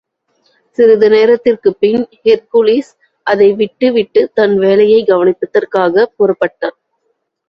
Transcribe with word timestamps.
சிறிது 0.77 1.09
நேரத்திற்குப்பின், 1.09 1.99
ஹெர்க்குலிஸ் 2.23 2.89
அதை, 3.27 3.53
விட்டு 3.53 3.91
விட்டுத் 3.91 4.35
தன் 4.35 4.57
வேலையைக் 4.57 5.07
கவனிப்பததற்காகப் 5.07 6.13
புறப்பட்டான். 6.17 6.75